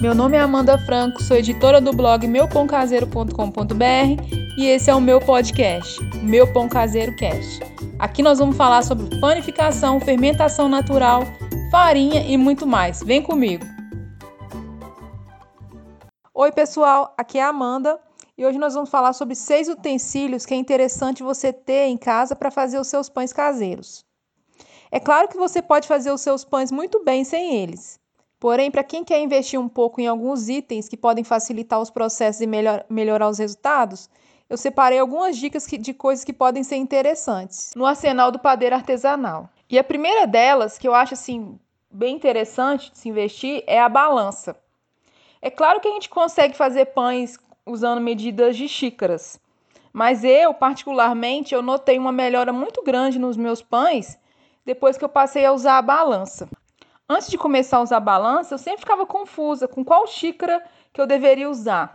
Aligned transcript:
Meu 0.00 0.14
nome 0.14 0.34
é 0.34 0.40
Amanda 0.40 0.78
Franco, 0.78 1.22
sou 1.22 1.36
editora 1.36 1.78
do 1.78 1.92
blog 1.92 2.26
meupãocaseiro.com.br 2.26 3.34
e 4.56 4.66
esse 4.66 4.88
é 4.88 4.94
o 4.94 5.00
meu 5.00 5.20
podcast, 5.20 6.00
Meu 6.22 6.50
Pão 6.50 6.70
Caseiro 6.70 7.14
Cast. 7.16 7.60
Aqui 7.98 8.22
nós 8.22 8.38
vamos 8.38 8.56
falar 8.56 8.82
sobre 8.82 9.20
panificação, 9.20 10.00
fermentação 10.00 10.70
natural, 10.70 11.24
farinha 11.70 12.22
e 12.22 12.38
muito 12.38 12.66
mais. 12.66 13.02
Vem 13.02 13.22
comigo! 13.22 13.62
Oi, 16.32 16.50
pessoal, 16.50 17.12
aqui 17.18 17.38
é 17.38 17.42
a 17.42 17.48
Amanda 17.48 18.00
e 18.38 18.46
hoje 18.46 18.56
nós 18.56 18.72
vamos 18.72 18.88
falar 18.88 19.12
sobre 19.12 19.34
seis 19.34 19.68
utensílios 19.68 20.46
que 20.46 20.54
é 20.54 20.56
interessante 20.56 21.22
você 21.22 21.52
ter 21.52 21.88
em 21.88 21.98
casa 21.98 22.34
para 22.34 22.50
fazer 22.50 22.78
os 22.78 22.88
seus 22.88 23.10
pães 23.10 23.34
caseiros. 23.34 24.02
É 24.90 24.98
claro 24.98 25.28
que 25.28 25.36
você 25.36 25.60
pode 25.60 25.86
fazer 25.86 26.10
os 26.10 26.22
seus 26.22 26.42
pães 26.42 26.72
muito 26.72 27.04
bem 27.04 27.22
sem 27.22 27.56
eles. 27.56 28.00
Porém, 28.40 28.70
para 28.70 28.82
quem 28.82 29.04
quer 29.04 29.20
investir 29.20 29.60
um 29.60 29.68
pouco 29.68 30.00
em 30.00 30.06
alguns 30.06 30.48
itens 30.48 30.88
que 30.88 30.96
podem 30.96 31.22
facilitar 31.22 31.78
os 31.78 31.90
processos 31.90 32.40
e 32.40 32.46
melhor, 32.46 32.86
melhorar 32.88 33.28
os 33.28 33.38
resultados, 33.38 34.08
eu 34.48 34.56
separei 34.56 34.98
algumas 34.98 35.36
dicas 35.36 35.66
que, 35.66 35.76
de 35.76 35.92
coisas 35.92 36.24
que 36.24 36.32
podem 36.32 36.64
ser 36.64 36.76
interessantes 36.76 37.70
no 37.76 37.84
arsenal 37.84 38.32
do 38.32 38.38
padeiro 38.38 38.74
artesanal. 38.74 39.50
E 39.68 39.78
a 39.78 39.84
primeira 39.84 40.26
delas, 40.26 40.78
que 40.78 40.88
eu 40.88 40.94
acho 40.94 41.12
assim 41.12 41.60
bem 41.90 42.16
interessante 42.16 42.90
de 42.90 42.98
se 42.98 43.10
investir, 43.10 43.62
é 43.66 43.78
a 43.78 43.90
balança. 43.90 44.56
É 45.42 45.50
claro 45.50 45.78
que 45.78 45.88
a 45.88 45.92
gente 45.92 46.08
consegue 46.08 46.56
fazer 46.56 46.86
pães 46.86 47.38
usando 47.66 48.00
medidas 48.00 48.56
de 48.56 48.66
xícaras, 48.66 49.38
mas 49.92 50.24
eu, 50.24 50.54
particularmente, 50.54 51.54
eu 51.54 51.60
notei 51.60 51.98
uma 51.98 52.10
melhora 52.10 52.54
muito 52.54 52.82
grande 52.82 53.18
nos 53.18 53.36
meus 53.36 53.60
pães 53.60 54.18
depois 54.64 54.96
que 54.96 55.04
eu 55.04 55.08
passei 55.10 55.44
a 55.44 55.52
usar 55.52 55.76
a 55.76 55.82
balança. 55.82 56.48
Antes 57.12 57.28
de 57.28 57.36
começar 57.36 57.78
a 57.78 57.82
usar 57.82 57.96
a 57.96 58.00
balança, 58.00 58.54
eu 58.54 58.58
sempre 58.58 58.82
ficava 58.82 59.04
confusa 59.04 59.66
com 59.66 59.84
qual 59.84 60.06
xícara 60.06 60.62
que 60.92 61.00
eu 61.00 61.08
deveria 61.08 61.50
usar. 61.50 61.92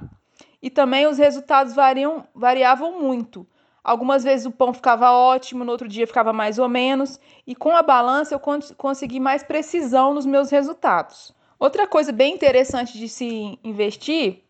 E 0.61 0.69
também 0.69 1.07
os 1.07 1.17
resultados 1.17 1.73
variam, 1.73 2.27
variavam 2.35 2.99
muito. 2.99 3.47
Algumas 3.81 4.25
vezes 4.25 4.45
o 4.45 4.51
pão 4.51 4.73
ficava 4.73 5.09
ótimo, 5.13 5.63
no 5.63 5.71
outro 5.71 5.87
dia 5.87 6.05
ficava 6.05 6.33
mais 6.33 6.59
ou 6.59 6.67
menos, 6.67 7.17
e 7.47 7.55
com 7.55 7.73
a 7.73 7.81
balança 7.81 8.35
eu 8.35 8.41
consegui 8.75 9.21
mais 9.21 9.41
precisão 9.41 10.13
nos 10.13 10.25
meus 10.25 10.49
resultados. 10.49 11.33
Outra 11.57 11.87
coisa 11.87 12.11
bem 12.11 12.33
interessante 12.33 12.99
de 12.99 13.07
se 13.07 13.57
investir 13.63 14.43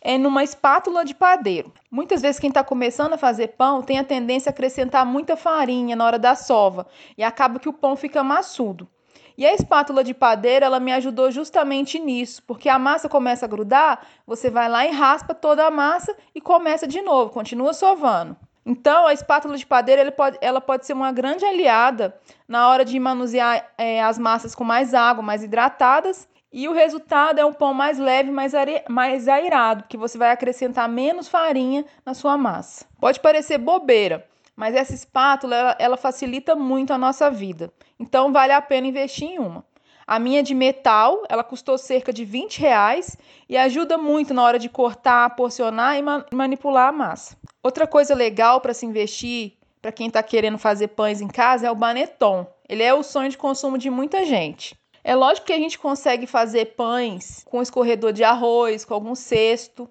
é 0.00 0.16
numa 0.16 0.44
espátula 0.44 1.04
de 1.04 1.16
padeiro. 1.16 1.72
Muitas 1.90 2.22
vezes 2.22 2.38
quem 2.38 2.50
está 2.50 2.62
começando 2.62 3.14
a 3.14 3.18
fazer 3.18 3.56
pão 3.56 3.82
tem 3.82 3.98
a 3.98 4.04
tendência 4.04 4.50
a 4.50 4.52
acrescentar 4.52 5.04
muita 5.04 5.36
farinha 5.36 5.96
na 5.96 6.06
hora 6.06 6.20
da 6.20 6.36
sova 6.36 6.86
e 7.18 7.24
acaba 7.24 7.58
que 7.58 7.68
o 7.68 7.72
pão 7.72 7.96
fica 7.96 8.22
maçudo. 8.22 8.88
E 9.36 9.44
a 9.44 9.52
espátula 9.52 10.04
de 10.04 10.14
padeiro, 10.14 10.64
ela 10.64 10.78
me 10.78 10.92
ajudou 10.92 11.30
justamente 11.30 11.98
nisso, 11.98 12.42
porque 12.46 12.68
a 12.68 12.78
massa 12.78 13.08
começa 13.08 13.44
a 13.44 13.48
grudar, 13.48 14.06
você 14.24 14.48
vai 14.48 14.68
lá 14.68 14.86
e 14.86 14.92
raspa 14.92 15.34
toda 15.34 15.66
a 15.66 15.70
massa 15.70 16.16
e 16.34 16.40
começa 16.40 16.86
de 16.86 17.02
novo, 17.02 17.30
continua 17.30 17.72
sovando. 17.72 18.36
Então, 18.64 19.06
a 19.06 19.12
espátula 19.12 19.56
de 19.56 19.66
padeiro 19.66 20.10
pode, 20.12 20.38
ela 20.40 20.60
pode 20.60 20.86
ser 20.86 20.94
uma 20.94 21.12
grande 21.12 21.44
aliada 21.44 22.16
na 22.48 22.68
hora 22.68 22.84
de 22.84 22.98
manusear 22.98 23.72
é, 23.76 24.02
as 24.02 24.18
massas 24.18 24.54
com 24.54 24.64
mais 24.64 24.94
água, 24.94 25.22
mais 25.22 25.42
hidratadas, 25.42 26.28
e 26.50 26.68
o 26.68 26.72
resultado 26.72 27.40
é 27.40 27.44
um 27.44 27.52
pão 27.52 27.74
mais 27.74 27.98
leve, 27.98 28.30
mais, 28.30 28.52
mais 28.88 29.26
airado, 29.26 29.82
porque 29.82 29.96
você 29.96 30.16
vai 30.16 30.30
acrescentar 30.30 30.88
menos 30.88 31.26
farinha 31.26 31.84
na 32.06 32.14
sua 32.14 32.38
massa. 32.38 32.86
Pode 33.00 33.18
parecer 33.18 33.58
bobeira, 33.58 34.24
mas 34.54 34.74
essa 34.76 34.94
espátula 34.94 35.56
ela, 35.56 35.76
ela 35.80 35.96
facilita 35.96 36.54
muito 36.54 36.92
a 36.92 36.98
nossa 36.98 37.28
vida. 37.28 37.72
Então 38.04 38.30
vale 38.30 38.52
a 38.52 38.60
pena 38.60 38.86
investir 38.86 39.30
em 39.30 39.38
uma. 39.38 39.64
A 40.06 40.18
minha 40.18 40.42
de 40.42 40.54
metal, 40.54 41.22
ela 41.26 41.42
custou 41.42 41.78
cerca 41.78 42.12
de 42.12 42.22
20 42.22 42.60
reais 42.60 43.16
e 43.48 43.56
ajuda 43.56 43.96
muito 43.96 44.34
na 44.34 44.42
hora 44.42 44.58
de 44.58 44.68
cortar, 44.68 45.34
porcionar 45.34 45.96
e 45.96 46.02
ma 46.02 46.26
manipular 46.30 46.90
a 46.90 46.92
massa. 46.92 47.34
Outra 47.62 47.86
coisa 47.86 48.14
legal 48.14 48.60
para 48.60 48.74
se 48.74 48.84
investir, 48.84 49.54
para 49.80 49.90
quem 49.90 50.08
está 50.08 50.22
querendo 50.22 50.58
fazer 50.58 50.88
pães 50.88 51.22
em 51.22 51.28
casa, 51.28 51.66
é 51.66 51.70
o 51.70 51.74
baneton. 51.74 52.46
Ele 52.68 52.82
é 52.82 52.92
o 52.92 53.02
sonho 53.02 53.30
de 53.30 53.38
consumo 53.38 53.78
de 53.78 53.88
muita 53.88 54.22
gente. 54.26 54.76
É 55.02 55.14
lógico 55.14 55.46
que 55.46 55.52
a 55.54 55.58
gente 55.58 55.78
consegue 55.78 56.26
fazer 56.26 56.74
pães 56.76 57.42
com 57.46 57.62
escorredor 57.62 58.12
de 58.12 58.22
arroz, 58.22 58.84
com 58.84 58.92
algum 58.92 59.14
cesto. 59.14 59.88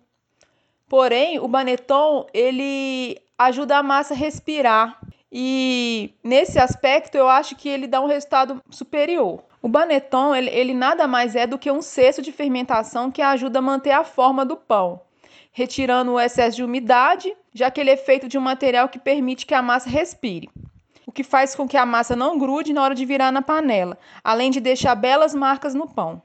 Porém, 0.88 1.40
o 1.40 1.48
baneton, 1.48 2.28
ele 2.32 3.20
ajuda 3.40 3.78
a 3.78 3.84
massa 3.84 4.14
a 4.14 4.18
respirar. 4.18 5.00
E 5.36 6.14
nesse 6.24 6.60
aspecto 6.60 7.16
eu 7.16 7.28
acho 7.28 7.56
que 7.56 7.68
ele 7.68 7.88
dá 7.88 8.00
um 8.00 8.06
resultado 8.06 8.62
superior. 8.70 9.44
O 9.64 9.68
baneton, 9.68 10.36
ele, 10.36 10.52
ele 10.52 10.74
nada 10.76 11.08
mais 11.08 11.36
é 11.36 11.48
do 11.48 11.58
que 11.58 11.72
um 11.72 11.82
cesto 11.82 12.22
de 12.22 12.32
fermentação 12.32 13.10
que 13.10 13.22
ajuda 13.22 13.58
a 13.58 13.62
manter 13.62 13.92
a 13.92 14.04
forma 14.04 14.46
do 14.46 14.56
pão, 14.56 15.02
retirando 15.52 16.12
o 16.12 16.20
excesso 16.20 16.58
de 16.58 16.64
umidade, 16.64 17.36
já 17.52 17.72
que 17.72 17.82
ele 17.82 17.90
é 17.90 17.98
feito 17.98 18.28
de 18.28 18.38
um 18.38 18.42
material 18.42 18.88
que 18.88 19.00
permite 19.00 19.48
que 19.48 19.56
a 19.56 19.62
massa 19.62 19.90
respire 19.90 20.52
o 21.06 21.12
que 21.12 21.24
faz 21.24 21.56
com 21.56 21.68
que 21.68 21.78
a 21.78 21.86
massa 21.86 22.16
não 22.16 22.38
grude 22.38 22.74
na 22.74 22.82
hora 22.82 22.96
de 22.96 23.06
virar 23.06 23.32
na 23.32 23.42
panela, 23.42 23.98
além 24.24 24.50
de 24.50 24.60
deixar 24.60 24.96
belas 24.96 25.36
marcas 25.36 25.74
no 25.74 25.88
pão. 25.88 26.22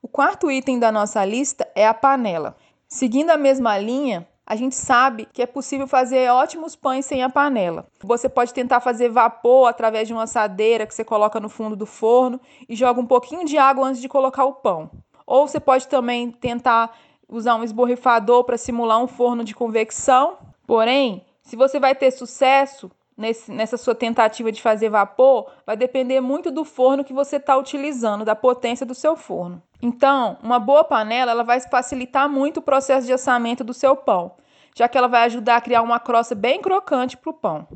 O 0.00 0.08
quarto 0.08 0.50
item 0.50 0.78
da 0.78 0.90
nossa 0.90 1.24
lista 1.24 1.68
é 1.74 1.86
a 1.86 1.94
panela. 1.94 2.56
Seguindo 2.88 3.30
a 3.30 3.36
mesma 3.36 3.76
linha, 3.76 4.26
a 4.50 4.56
gente 4.56 4.74
sabe 4.74 5.28
que 5.30 5.42
é 5.42 5.46
possível 5.46 5.86
fazer 5.86 6.30
ótimos 6.30 6.74
pães 6.74 7.04
sem 7.04 7.22
a 7.22 7.28
panela. 7.28 7.86
Você 8.02 8.30
pode 8.30 8.54
tentar 8.54 8.80
fazer 8.80 9.10
vapor 9.10 9.68
através 9.68 10.08
de 10.08 10.14
uma 10.14 10.22
assadeira 10.22 10.86
que 10.86 10.94
você 10.94 11.04
coloca 11.04 11.38
no 11.38 11.50
fundo 11.50 11.76
do 11.76 11.84
forno 11.84 12.40
e 12.66 12.74
joga 12.74 12.98
um 12.98 13.04
pouquinho 13.04 13.44
de 13.44 13.58
água 13.58 13.86
antes 13.86 14.00
de 14.00 14.08
colocar 14.08 14.46
o 14.46 14.54
pão. 14.54 14.90
Ou 15.26 15.46
você 15.46 15.60
pode 15.60 15.86
também 15.86 16.30
tentar 16.30 16.96
usar 17.28 17.56
um 17.56 17.62
esborrifador 17.62 18.42
para 18.42 18.56
simular 18.56 18.98
um 19.02 19.06
forno 19.06 19.44
de 19.44 19.54
convecção. 19.54 20.38
Porém, 20.66 21.26
se 21.42 21.54
você 21.54 21.78
vai 21.78 21.94
ter 21.94 22.10
sucesso, 22.10 22.90
nesse, 23.18 23.50
nessa 23.50 23.76
sua 23.76 23.96
tentativa 23.96 24.52
de 24.52 24.62
fazer 24.62 24.88
vapor 24.88 25.50
vai 25.66 25.76
depender 25.76 26.20
muito 26.20 26.52
do 26.52 26.64
forno 26.64 27.04
que 27.04 27.12
você 27.12 27.36
está 27.36 27.56
utilizando, 27.56 28.24
da 28.24 28.36
potência 28.36 28.86
do 28.86 28.94
seu 28.94 29.16
forno. 29.16 29.60
Então, 29.82 30.38
uma 30.40 30.60
boa 30.60 30.84
panela 30.84 31.32
ela 31.32 31.42
vai 31.42 31.60
facilitar 31.60 32.28
muito 32.28 32.58
o 32.58 32.62
processo 32.62 33.06
de 33.06 33.12
assamento 33.12 33.64
do 33.64 33.74
seu 33.74 33.96
pão, 33.96 34.36
já 34.74 34.88
que 34.88 34.96
ela 34.96 35.08
vai 35.08 35.24
ajudar 35.24 35.56
a 35.56 35.60
criar 35.60 35.82
uma 35.82 35.98
crosta 35.98 36.36
bem 36.36 36.62
crocante 36.62 37.16
para 37.16 37.30
o 37.30 37.34
pão. 37.34 37.66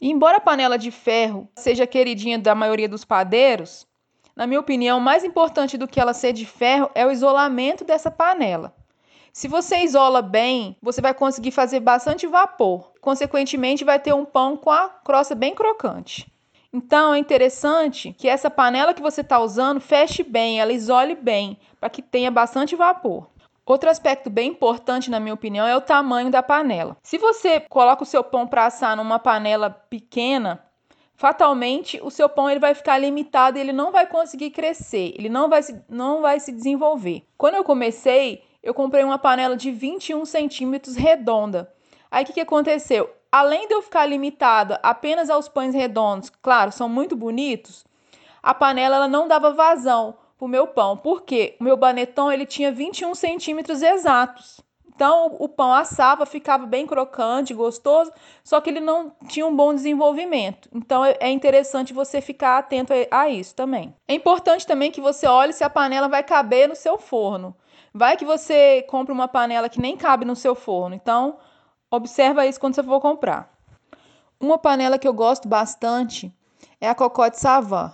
E 0.00 0.10
embora 0.10 0.38
a 0.38 0.40
panela 0.40 0.78
de 0.78 0.90
ferro 0.90 1.48
seja 1.56 1.86
queridinha 1.86 2.38
da 2.38 2.54
maioria 2.54 2.88
dos 2.88 3.04
padeiros, 3.04 3.86
na 4.34 4.46
minha 4.46 4.60
opinião, 4.60 5.00
mais 5.00 5.24
importante 5.24 5.76
do 5.76 5.88
que 5.88 6.00
ela 6.00 6.14
ser 6.14 6.32
de 6.32 6.46
ferro 6.46 6.88
é 6.94 7.04
o 7.04 7.10
isolamento 7.10 7.84
dessa 7.84 8.10
panela. 8.10 8.72
Se 9.32 9.48
você 9.48 9.78
isola 9.78 10.22
bem, 10.22 10.76
você 10.82 11.00
vai 11.00 11.14
conseguir 11.14 11.50
fazer 11.50 11.80
bastante 11.80 12.26
vapor. 12.26 12.92
Consequentemente, 13.00 13.84
vai 13.84 13.98
ter 13.98 14.12
um 14.12 14.24
pão 14.24 14.56
com 14.56 14.70
a 14.70 14.88
crosta 14.88 15.34
bem 15.34 15.54
crocante. 15.54 16.30
Então, 16.72 17.14
é 17.14 17.18
interessante 17.18 18.12
que 18.12 18.28
essa 18.28 18.50
panela 18.50 18.92
que 18.92 19.00
você 19.00 19.22
está 19.22 19.38
usando 19.38 19.80
feche 19.80 20.22
bem, 20.22 20.60
ela 20.60 20.72
isole 20.72 21.14
bem, 21.14 21.58
para 21.80 21.88
que 21.88 22.02
tenha 22.02 22.30
bastante 22.30 22.76
vapor. 22.76 23.28
Outro 23.64 23.90
aspecto 23.90 24.30
bem 24.30 24.50
importante, 24.50 25.10
na 25.10 25.20
minha 25.20 25.34
opinião, 25.34 25.66
é 25.66 25.76
o 25.76 25.80
tamanho 25.80 26.30
da 26.30 26.42
panela. 26.42 26.96
Se 27.02 27.18
você 27.18 27.60
coloca 27.60 28.02
o 28.02 28.06
seu 28.06 28.24
pão 28.24 28.46
para 28.46 28.66
assar 28.66 28.96
numa 28.96 29.18
panela 29.18 29.68
pequena, 29.68 30.64
fatalmente 31.14 32.00
o 32.02 32.10
seu 32.10 32.28
pão 32.28 32.48
ele 32.48 32.60
vai 32.60 32.74
ficar 32.74 32.96
limitado 32.96 33.58
e 33.58 33.60
ele 33.60 33.72
não 33.72 33.92
vai 33.92 34.06
conseguir 34.06 34.52
crescer, 34.52 35.12
ele 35.18 35.28
não 35.28 35.50
vai 35.50 35.62
se, 35.62 35.82
não 35.88 36.22
vai 36.22 36.40
se 36.40 36.50
desenvolver. 36.50 37.24
Quando 37.36 37.56
eu 37.56 37.64
comecei, 37.64 38.42
eu 38.68 38.74
comprei 38.74 39.02
uma 39.02 39.18
panela 39.18 39.56
de 39.56 39.70
21 39.70 40.26
centímetros 40.26 40.94
redonda. 40.94 41.72
Aí 42.10 42.22
o 42.22 42.26
que, 42.26 42.34
que 42.34 42.40
aconteceu? 42.40 43.10
Além 43.32 43.66
de 43.66 43.72
eu 43.72 43.80
ficar 43.80 44.04
limitada 44.04 44.78
apenas 44.82 45.30
aos 45.30 45.48
pães 45.48 45.74
redondos, 45.74 46.30
claro, 46.42 46.70
são 46.70 46.86
muito 46.86 47.16
bonitos, 47.16 47.86
a 48.42 48.52
panela 48.52 48.96
ela 48.96 49.08
não 49.08 49.26
dava 49.26 49.54
vazão 49.54 50.16
para 50.36 50.44
o 50.44 50.48
meu 50.48 50.66
pão. 50.66 50.98
Por 50.98 51.22
quê? 51.22 51.56
O 51.58 51.64
meu 51.64 51.78
baneton 51.78 52.30
ele 52.30 52.44
tinha 52.44 52.70
21 52.70 53.14
centímetros 53.14 53.82
exatos. 53.82 54.60
Então 54.94 55.34
o 55.38 55.48
pão 55.48 55.72
assava, 55.72 56.26
ficava 56.26 56.66
bem 56.66 56.86
crocante, 56.86 57.54
gostoso, 57.54 58.12
só 58.44 58.60
que 58.60 58.68
ele 58.68 58.80
não 58.80 59.12
tinha 59.28 59.46
um 59.46 59.54
bom 59.54 59.72
desenvolvimento. 59.72 60.68
Então 60.74 61.02
é, 61.02 61.16
é 61.20 61.30
interessante 61.30 61.94
você 61.94 62.20
ficar 62.20 62.58
atento 62.58 62.92
a 63.10 63.28
isso 63.30 63.54
também. 63.54 63.94
É 64.06 64.12
importante 64.12 64.66
também 64.66 64.90
que 64.90 65.00
você 65.00 65.26
olhe 65.26 65.54
se 65.54 65.64
a 65.64 65.70
panela 65.70 66.08
vai 66.08 66.22
caber 66.22 66.68
no 66.68 66.76
seu 66.76 66.98
forno. 66.98 67.56
Vai 67.92 68.16
que 68.16 68.24
você 68.24 68.82
compra 68.88 69.12
uma 69.12 69.28
panela 69.28 69.68
que 69.68 69.80
nem 69.80 69.96
cabe 69.96 70.24
no 70.24 70.36
seu 70.36 70.54
forno. 70.54 70.94
Então, 70.94 71.38
observa 71.90 72.46
isso 72.46 72.60
quando 72.60 72.74
você 72.74 72.82
for 72.82 73.00
comprar. 73.00 73.52
Uma 74.40 74.58
panela 74.58 74.98
que 74.98 75.08
eu 75.08 75.12
gosto 75.12 75.48
bastante 75.48 76.32
é 76.80 76.88
a 76.88 76.94
Cocotte 76.94 77.40
Savant. 77.40 77.92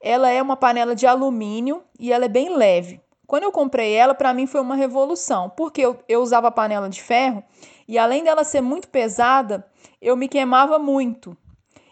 Ela 0.00 0.28
é 0.30 0.40
uma 0.40 0.56
panela 0.56 0.94
de 0.94 1.06
alumínio 1.06 1.82
e 1.98 2.12
ela 2.12 2.26
é 2.26 2.28
bem 2.28 2.54
leve. 2.54 3.00
Quando 3.26 3.44
eu 3.44 3.52
comprei 3.52 3.94
ela, 3.94 4.14
para 4.14 4.34
mim 4.34 4.46
foi 4.46 4.60
uma 4.60 4.76
revolução, 4.76 5.48
porque 5.50 5.80
eu, 5.80 5.98
eu 6.06 6.20
usava 6.20 6.50
panela 6.50 6.88
de 6.88 7.02
ferro 7.02 7.42
e 7.88 7.98
além 7.98 8.22
dela 8.22 8.44
ser 8.44 8.60
muito 8.60 8.88
pesada, 8.88 9.66
eu 10.00 10.16
me 10.16 10.28
queimava 10.28 10.78
muito. 10.78 11.36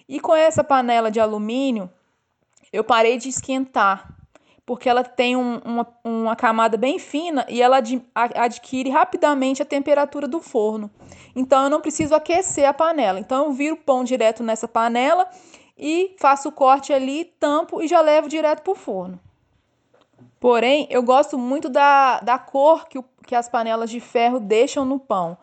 E 0.09 0.21
com 0.21 0.35
essa 0.35 0.63
panela 0.63 1.11
de 1.11 1.19
alumínio, 1.19 1.91
eu 2.73 2.85
parei 2.85 3.17
de 3.17 3.29
esquentar 3.29 4.15
porque 4.65 4.89
ela 4.89 5.03
tem 5.03 5.37
um, 5.37 5.59
uma, 5.59 5.87
uma 6.05 6.37
camada 6.37 6.77
bem 6.77 6.99
fina 6.99 7.45
e 7.49 7.61
ela 7.61 7.79
ad, 7.79 8.03
adquire 8.15 8.91
rapidamente 8.91 9.63
a 9.63 9.67
temperatura 9.67 10.29
do 10.29 10.41
forno. 10.41 10.91
Então 11.35 11.65
eu 11.65 11.71
não 11.71 11.81
preciso 11.81 12.15
aquecer 12.15 12.69
a 12.69 12.73
panela. 12.73 13.19
Então 13.19 13.47
eu 13.47 13.53
viro 13.53 13.75
o 13.75 13.79
pão 13.79 14.05
direto 14.05 14.43
nessa 14.43 14.69
panela 14.69 15.29
e 15.77 16.15
faço 16.19 16.49
o 16.49 16.53
corte 16.53 16.93
ali, 16.93 17.25
tampo 17.25 17.83
e 17.83 17.89
já 17.89 18.01
levo 18.01 18.29
direto 18.29 18.63
para 18.63 18.73
o 18.73 18.77
forno. 18.77 19.19
Porém, 20.39 20.87
eu 20.91 21.03
gosto 21.03 21.39
muito 21.39 21.69
da, 21.69 22.21
da 22.21 22.39
cor 22.39 22.89
que, 22.89 22.99
o, 22.99 23.05
que 23.25 23.35
as 23.35 23.49
panelas 23.49 23.91
de 23.91 24.01
ferro 24.01 24.41
deixam 24.41 24.85
no 24.85 24.99
pão. 24.99 25.39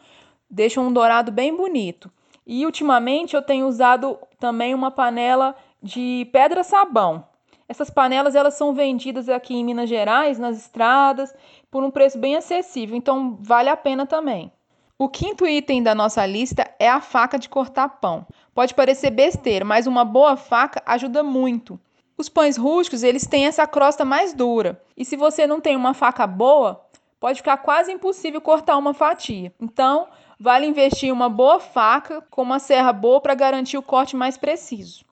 Deixam 0.50 0.88
um 0.88 0.92
dourado 0.92 1.32
bem 1.32 1.56
bonito. 1.56 2.12
E 2.46 2.66
ultimamente 2.66 3.36
eu 3.36 3.42
tenho 3.42 3.68
usado 3.68 4.18
também 4.40 4.74
uma 4.74 4.92
panela 4.92 5.56
de 5.82 6.28
pedra 6.34 6.64
sabão. 6.64 7.29
Essas 7.70 7.92
panelas 7.92 8.34
elas 8.34 8.56
são 8.56 8.74
vendidas 8.74 9.30
aqui 9.30 9.56
em 9.56 9.64
Minas 9.64 9.88
Gerais, 9.88 10.40
nas 10.40 10.58
estradas, 10.58 11.32
por 11.70 11.84
um 11.84 11.92
preço 11.92 12.18
bem 12.18 12.36
acessível, 12.36 12.98
então 12.98 13.38
vale 13.40 13.70
a 13.70 13.78
pena 13.78 14.08
também. 14.08 14.52
O 14.98 15.08
quinto 15.08 15.48
item 15.48 15.84
da 15.84 15.94
nossa 15.94 16.26
lista 16.26 16.68
é 16.80 16.90
a 16.90 17.00
faca 17.00 17.38
de 17.38 17.48
cortar 17.48 17.88
pão. 17.88 18.26
Pode 18.56 18.74
parecer 18.74 19.12
besteira, 19.12 19.64
mas 19.64 19.86
uma 19.86 20.04
boa 20.04 20.36
faca 20.36 20.82
ajuda 20.84 21.22
muito. 21.22 21.80
Os 22.18 22.28
pães 22.28 22.58
rústicos, 22.58 23.04
eles 23.04 23.28
têm 23.28 23.46
essa 23.46 23.68
crosta 23.68 24.04
mais 24.04 24.34
dura. 24.34 24.82
E 24.98 25.06
se 25.06 25.16
você 25.16 25.46
não 25.46 25.62
tem 25.62 25.76
uma 25.76 25.94
faca 25.94 26.26
boa, 26.26 26.84
pode 27.20 27.38
ficar 27.38 27.58
quase 27.58 27.92
impossível 27.92 28.42
cortar 28.42 28.78
uma 28.78 28.94
fatia. 28.94 29.54
Então, 29.62 30.08
vale 30.40 30.66
investir 30.66 31.10
em 31.10 31.14
uma 31.14 31.30
boa 31.30 31.60
faca 31.60 32.22
com 32.30 32.42
uma 32.42 32.60
serra 32.60 32.92
boa 32.92 33.22
para 33.22 33.36
garantir 33.36 33.78
o 33.78 33.84
corte 33.84 34.16
mais 34.16 34.38
preciso. 34.38 35.06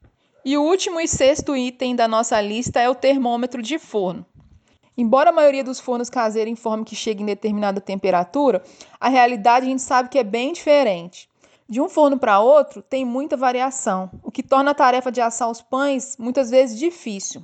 E 0.49 0.57
o 0.57 0.63
último 0.63 0.97
e 1.01 1.09
sexto 1.09 1.57
item 1.57 1.93
da 1.93 2.07
nossa 2.07 2.39
lista 2.39 2.79
é 2.79 2.89
o 2.89 2.95
termômetro 2.95 3.61
de 3.61 3.77
forno. 3.77 4.25
Embora 4.97 5.29
a 5.29 5.33
maioria 5.33 5.61
dos 5.61 5.77
fornos 5.77 6.09
caseiros 6.09 6.49
informe 6.49 6.85
que 6.85 6.95
chega 6.95 7.21
em 7.21 7.25
determinada 7.25 7.81
temperatura, 7.81 8.63
a 8.97 9.09
realidade 9.09 9.65
a 9.65 9.69
gente 9.69 9.81
sabe 9.81 10.07
que 10.07 10.17
é 10.17 10.23
bem 10.23 10.53
diferente. 10.53 11.29
De 11.67 11.81
um 11.81 11.89
forno 11.89 12.17
para 12.17 12.39
outro 12.39 12.81
tem 12.81 13.03
muita 13.03 13.35
variação, 13.35 14.09
o 14.23 14.31
que 14.31 14.41
torna 14.41 14.71
a 14.71 14.73
tarefa 14.73 15.11
de 15.11 15.19
assar 15.19 15.51
os 15.51 15.61
pães 15.61 16.15
muitas 16.17 16.49
vezes 16.49 16.79
difícil. 16.79 17.43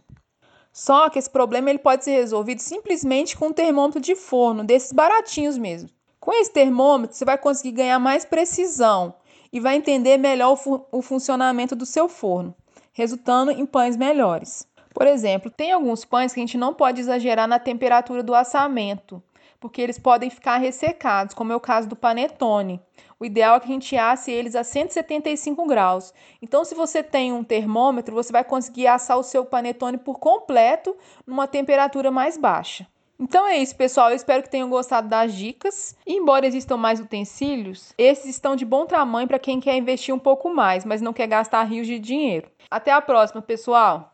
Só 0.72 1.10
que 1.10 1.20
esse 1.20 1.30
problema 1.30 1.70
ele 1.70 1.80
pode 1.80 2.06
ser 2.06 2.12
resolvido 2.12 2.60
simplesmente 2.60 3.36
com 3.36 3.48
um 3.48 3.54
termômetro 3.54 4.00
de 4.00 4.16
forno, 4.16 4.64
desses 4.64 4.94
baratinhos 4.94 5.58
mesmo. 5.58 5.90
Com 6.22 6.32
esse 6.32 6.54
termômetro, 6.54 7.18
você 7.18 7.26
vai 7.26 7.38
conseguir 7.38 7.74
ganhar 7.74 8.00
mais 8.00 8.24
precisão 8.24 9.14
e 9.52 9.60
vai 9.60 9.76
entender 9.76 10.18
melhor 10.18 10.54
o, 10.54 10.56
fu 10.56 10.86
o 10.90 11.02
funcionamento 11.02 11.76
do 11.76 11.86
seu 11.86 12.08
forno 12.08 12.56
resultando 12.94 13.52
em 13.52 13.66
pães 13.66 13.98
melhores. 13.98 14.66
Por 14.94 15.08
exemplo, 15.08 15.50
tem 15.50 15.72
alguns 15.72 16.06
pães 16.06 16.32
que 16.32 16.40
a 16.40 16.44
gente 16.44 16.58
não 16.58 16.74
pode 16.74 17.02
exagerar 17.02 17.48
na 17.48 17.60
temperatura 17.60 18.22
do 18.22 18.36
assamento, 18.36 19.22
porque 19.60 19.82
eles 19.82 19.98
podem 19.98 20.30
ficar 20.30 20.58
ressecados, 20.58 21.34
como 21.34 21.52
é 21.52 21.56
o 21.56 21.60
caso 21.60 21.90
do 21.90 21.96
panetone. 21.96 22.80
O 23.20 23.26
ideal 23.26 23.56
é 23.56 23.60
que 23.60 23.66
a 23.66 23.74
gente 23.74 23.96
asse 23.96 24.32
eles 24.32 24.56
a 24.56 24.64
175 24.64 25.66
graus. 25.66 26.14
Então, 26.42 26.64
se 26.64 26.76
você 26.76 27.02
tem 27.02 27.34
um 27.34 27.44
termômetro, 27.44 28.14
você 28.14 28.32
vai 28.32 28.44
conseguir 28.44 28.88
assar 28.88 29.18
o 29.18 29.24
seu 29.24 29.44
panetone 29.46 29.98
por 29.98 30.20
completo 30.20 30.96
numa 31.26 31.48
temperatura 31.48 32.12
mais 32.12 32.38
baixa. 32.38 32.86
Então 33.24 33.48
é 33.48 33.58
isso, 33.58 33.74
pessoal. 33.78 34.10
Eu 34.10 34.18
espero 34.18 34.44
que 34.44 34.50
tenham 34.50 34.70
gostado 34.70 35.08
das 35.08 35.34
dicas. 35.34 35.96
Embora 36.06 36.46
existam 36.46 36.76
mais 36.76 37.00
utensílios, 37.00 37.94
esses 37.98 38.26
estão 38.26 38.54
de 38.54 38.66
bom 38.66 38.86
tamanho 38.86 39.30
para 39.30 39.40
quem 39.40 39.62
quer 39.62 39.78
investir 39.78 40.14
um 40.14 40.20
pouco 40.20 40.54
mais, 40.54 40.84
mas 40.84 41.00
não 41.00 41.14
quer 41.14 41.28
gastar 41.28 41.64
rios 41.64 41.88
de 41.88 42.00
dinheiro. 42.00 42.52
Até 42.70 42.92
a 42.92 43.02
próxima, 43.02 43.42
pessoal! 43.42 44.13